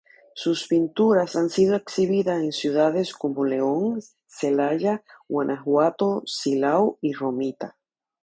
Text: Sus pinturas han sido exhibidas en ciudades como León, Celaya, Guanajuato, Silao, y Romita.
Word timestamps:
Sus 0.33 0.67
pinturas 0.67 1.35
han 1.35 1.51
sido 1.51 1.75
exhibidas 1.75 2.41
en 2.41 2.51
ciudades 2.53 3.13
como 3.13 3.45
León, 3.45 4.01
Celaya, 4.25 5.03
Guanajuato, 5.29 6.23
Silao, 6.25 6.97
y 7.01 7.13
Romita. 7.13 7.77